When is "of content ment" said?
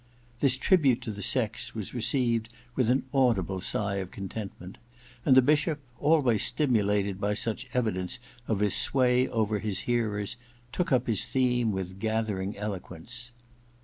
3.97-4.79